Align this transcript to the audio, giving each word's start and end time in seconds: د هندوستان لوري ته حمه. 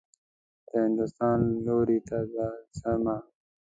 د 0.67 0.69
هندوستان 0.83 1.37
لوري 1.65 1.99
ته 2.07 2.17
حمه. 2.81 3.17